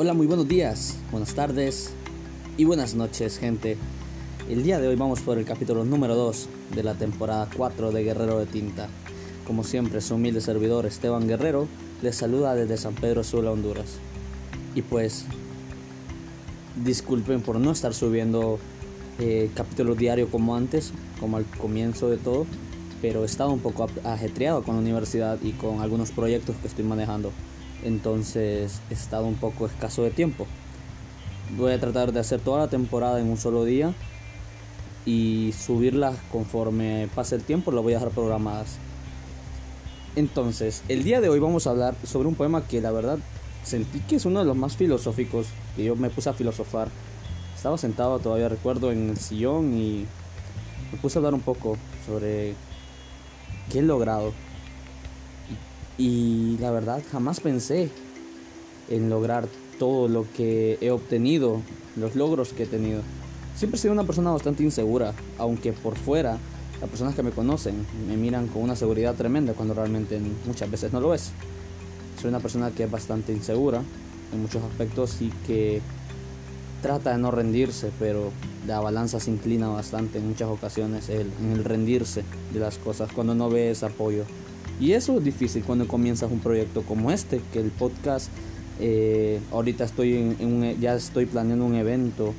[0.00, 1.90] Hola, muy buenos días, buenas tardes
[2.56, 3.76] y buenas noches, gente.
[4.48, 8.04] El día de hoy vamos por el capítulo número 2 de la temporada 4 de
[8.04, 8.88] Guerrero de Tinta.
[9.44, 11.66] Como siempre, su humilde servidor Esteban Guerrero
[12.00, 13.96] les saluda desde San Pedro Sula, Honduras.
[14.76, 15.24] Y pues,
[16.84, 18.60] disculpen por no estar subiendo
[19.18, 22.46] eh, capítulos diarios como antes, como al comienzo de todo,
[23.02, 26.84] pero he estado un poco ajetreado con la universidad y con algunos proyectos que estoy
[26.84, 27.32] manejando.
[27.84, 30.46] Entonces he estado un poco escaso de tiempo.
[31.56, 33.94] Voy a tratar de hacer toda la temporada en un solo día
[35.06, 38.76] y subirlas conforme pase el tiempo, las voy a dejar programadas.
[40.16, 43.18] Entonces, el día de hoy vamos a hablar sobre un poema que la verdad
[43.62, 46.88] sentí que es uno de los más filosóficos que yo me puse a filosofar.
[47.54, 50.06] Estaba sentado, todavía recuerdo, en el sillón y
[50.92, 51.76] me puse a hablar un poco
[52.06, 52.54] sobre
[53.70, 54.32] qué he logrado.
[55.98, 57.90] Y, la verdad jamás pensé
[58.88, 61.60] en lograr todo lo que he obtenido,
[61.96, 63.02] los logros que he tenido.
[63.56, 66.38] Siempre he sido una persona bastante insegura, aunque por fuera
[66.80, 70.92] las personas que me conocen me miran con una seguridad tremenda cuando realmente muchas veces
[70.92, 71.32] no lo es.
[72.20, 73.82] Soy una persona que es bastante insegura
[74.32, 75.80] en muchos aspectos y que
[76.82, 78.30] trata de no rendirse, pero
[78.66, 83.34] la balanza se inclina bastante en muchas ocasiones en el rendirse de las cosas cuando
[83.34, 84.24] no ves apoyo.
[84.80, 88.28] Y eso es difícil cuando comienzas un proyecto como este, que el podcast,
[88.78, 92.32] eh, ahorita estoy en, ya estoy planeando un evento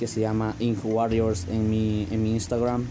[0.00, 2.84] que se llama Ink Warriors en mi, en mi Instagram.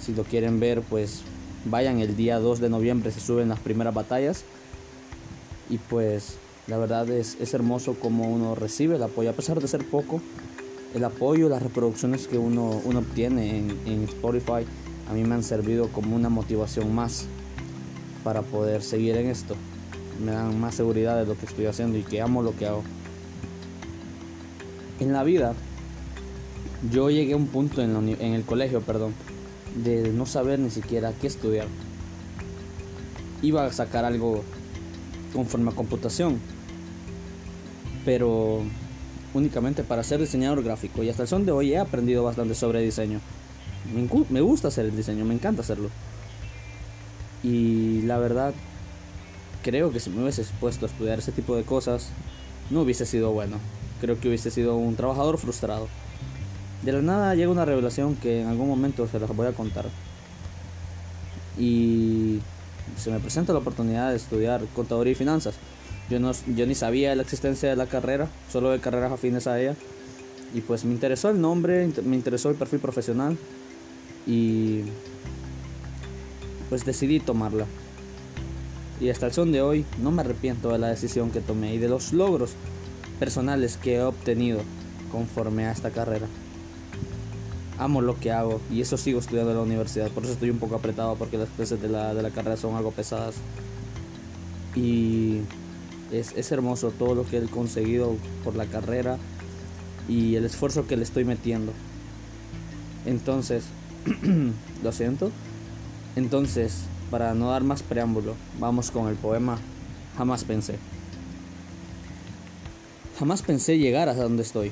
[0.00, 1.22] Si lo quieren ver, pues
[1.64, 4.44] vayan el día 2 de noviembre, se suben las primeras batallas.
[5.68, 9.68] Y pues la verdad es, es hermoso como uno recibe el apoyo, a pesar de
[9.68, 10.20] ser poco,
[10.96, 14.66] el apoyo, las reproducciones que uno, uno obtiene en, en Spotify,
[15.08, 17.28] a mí me han servido como una motivación más
[18.24, 19.54] para poder seguir en esto.
[20.24, 22.82] Me dan más seguridad de lo que estoy haciendo y que amo lo que hago.
[24.98, 25.54] En la vida,
[26.90, 29.14] yo llegué a un punto en, el colegio, perdón,
[29.82, 31.66] de no saber ni siquiera qué estudiar.
[33.42, 34.42] Iba a sacar algo
[35.32, 36.38] conforme a computación,
[38.04, 38.62] pero
[39.32, 41.02] únicamente para ser diseñador gráfico.
[41.02, 43.20] Y hasta el son de hoy he aprendido bastante sobre diseño.
[44.28, 45.88] Me gusta hacer el diseño, me encanta hacerlo.
[47.42, 48.54] Y la verdad,
[49.62, 52.10] creo que si me hubiese puesto a estudiar ese tipo de cosas,
[52.70, 53.56] no hubiese sido bueno.
[54.00, 55.88] Creo que hubiese sido un trabajador frustrado.
[56.82, 59.86] De la nada llega una revelación que en algún momento se las voy a contar.
[61.58, 62.40] Y
[62.96, 65.56] se me presenta la oportunidad de estudiar contaduría y finanzas.
[66.08, 69.60] Yo, no, yo ni sabía la existencia de la carrera, solo de carreras afines a
[69.60, 69.76] ella.
[70.54, 73.36] Y pues me interesó el nombre, me interesó el perfil profesional.
[74.26, 74.82] Y
[76.70, 77.66] pues decidí tomarla.
[79.00, 81.78] Y hasta el son de hoy no me arrepiento de la decisión que tomé y
[81.78, 82.52] de los logros
[83.18, 84.60] personales que he obtenido
[85.10, 86.26] conforme a esta carrera.
[87.78, 90.10] Amo lo que hago y eso sigo estudiando en la universidad.
[90.10, 92.76] Por eso estoy un poco apretado porque las clases de la, de la carrera son
[92.76, 93.34] algo pesadas.
[94.76, 95.38] Y
[96.12, 99.18] es, es hermoso todo lo que he conseguido por la carrera
[100.08, 101.72] y el esfuerzo que le estoy metiendo.
[103.06, 103.64] Entonces,
[104.84, 105.30] lo siento,
[106.16, 109.58] entonces, para no dar más preámbulo, vamos con el poema
[110.16, 110.74] Jamás pensé.
[113.18, 114.70] Jamás pensé llegar hasta donde estoy.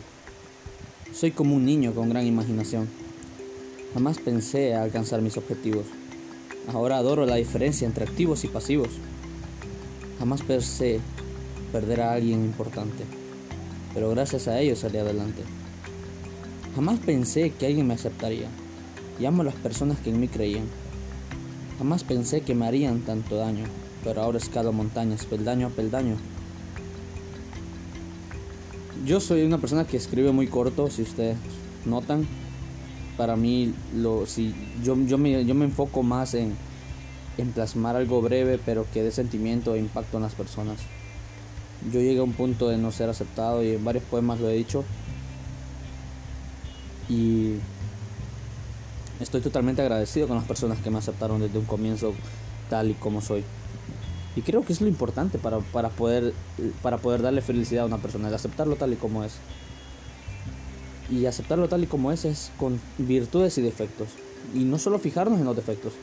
[1.13, 2.89] Soy como un niño con gran imaginación.
[3.95, 5.87] Jamás pensé alcanzar mis objetivos.
[6.71, 8.91] Ahora adoro la diferencia entre activos y pasivos.
[10.19, 11.01] Jamás pensé
[11.73, 13.05] perder a alguien importante,
[13.95, 15.43] pero gracias a ello salí adelante.
[16.75, 18.49] Jamás pensé que alguien me aceptaría
[19.19, 20.67] y amo a las personas que en mí creían.
[21.79, 23.65] Jamás pensé que me harían tanto daño,
[24.03, 26.17] pero ahora escalo montañas, peldaño a peldaño.
[29.07, 31.37] Yo soy una persona que escribe muy corto, si ustedes
[31.85, 32.27] notan.
[33.17, 33.75] Para mí,
[34.27, 36.57] si, yo, yo, me, yo me enfoco más en,
[37.37, 40.81] en plasmar algo breve, pero que dé sentimiento e impacto en las personas.
[41.93, 44.55] Yo llegué a un punto de no ser aceptado y en varios poemas lo he
[44.55, 44.85] dicho.
[47.09, 47.55] Y
[49.21, 52.15] Estoy totalmente agradecido con las personas que me aceptaron desde un comienzo
[52.71, 53.43] tal y como soy.
[54.37, 55.59] Y creo que es lo importante para,
[55.91, 56.33] poder,
[56.83, 59.35] para poder darle felicidad a una persona, el aceptarlo tal y como es.
[61.11, 64.11] Y aceptarlo tal y como es es con virtudes y defectos.
[64.55, 65.95] Y no solo fijarnos en los defectos.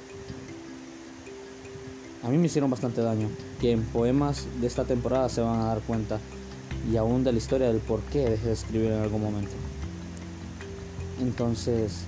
[2.24, 3.30] A mí me hicieron bastante daño,
[3.62, 6.20] que en poemas de esta temporada se van a dar cuenta.
[6.92, 9.54] Y aún de la historia del por qué dejé de escribir en algún momento.
[11.22, 12.04] Entonces,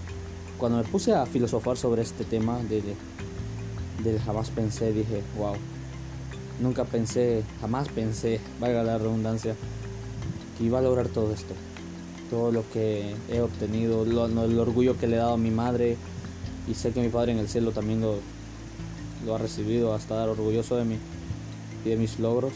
[0.57, 2.81] cuando me puse a filosofar sobre este tema de,
[4.03, 5.53] de, jamás pensé, dije, wow,
[6.59, 9.55] nunca pensé, jamás pensé, valga la redundancia,
[10.57, 11.53] que iba a lograr todo esto.
[12.29, 15.95] Todo lo que he obtenido, el orgullo que le he dado a mi madre
[16.67, 18.15] y sé que mi padre en el cielo también lo,
[19.25, 20.97] lo ha recibido, a estar orgulloso de mí
[21.85, 22.53] y de mis logros.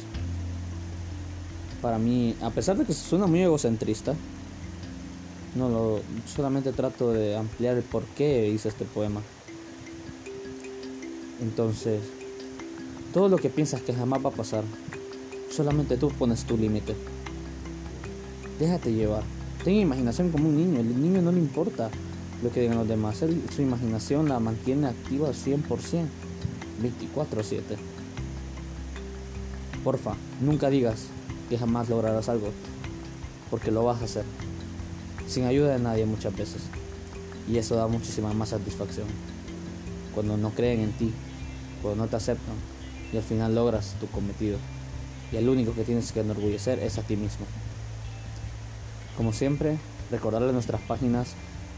[1.81, 4.13] Para mí, a pesar de que suena muy egocentrista,
[5.55, 9.21] no lo solamente trato de ampliar el por qué hice este poema.
[11.41, 12.01] Entonces,
[13.13, 14.63] todo lo que piensas que jamás va a pasar,
[15.49, 16.95] solamente tú pones tu límite.
[18.59, 19.23] Déjate llevar.
[19.63, 20.79] Ten imaginación como un niño.
[20.79, 21.89] El niño no le importa
[22.43, 23.17] lo que digan los demás.
[23.17, 26.07] su imaginación la mantiene activa al 100%.
[26.81, 27.77] 24/7.
[29.83, 31.07] Porfa, nunca digas
[31.49, 32.49] que jamás lograrás algo.
[33.49, 34.25] Porque lo vas a hacer.
[35.31, 36.63] Sin ayuda de nadie muchas veces.
[37.49, 39.07] Y eso da muchísima más satisfacción.
[40.13, 41.13] Cuando no creen en ti.
[41.81, 42.55] Cuando no te aceptan.
[43.13, 44.57] Y al final logras tu cometido.
[45.31, 47.45] Y el único que tienes que enorgullecer es a ti mismo.
[49.15, 49.77] Como siempre,
[50.11, 51.29] recordarle nuestras páginas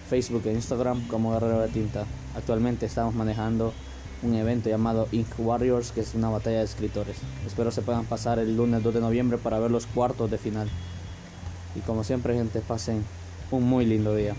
[0.10, 2.06] Facebook e Instagram como Guerrero de Tinta.
[2.36, 3.72] Actualmente estamos manejando
[4.24, 7.18] un evento llamado Ink Warriors, que es una batalla de escritores.
[7.46, 10.68] Espero se puedan pasar el lunes 2 de noviembre para ver los cuartos de final.
[11.76, 13.06] Y como siempre, gente, pasen
[13.50, 14.38] un muy lindo día.